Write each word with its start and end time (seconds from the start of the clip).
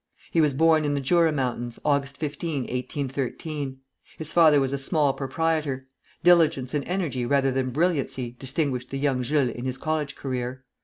He 0.31 0.41
was 0.41 0.55
born 0.55 0.83
in 0.83 0.93
the 0.93 0.99
Jura 0.99 1.31
mountains, 1.31 1.77
Aug. 1.85 2.07
15, 2.09 2.61
1813. 2.63 3.81
His 4.17 4.33
father 4.33 4.59
was 4.59 4.73
a 4.73 4.79
small 4.79 5.13
proprietor. 5.13 5.85
Diligence 6.23 6.73
and 6.73 6.83
energy 6.85 7.23
rather 7.23 7.51
than 7.51 7.69
brilliancy 7.69 8.35
distinguished 8.39 8.89
the 8.89 8.97
young 8.97 9.21
Jules 9.21 9.51
in 9.53 9.65
his 9.65 9.77
college 9.77 10.15
career. 10.15 10.65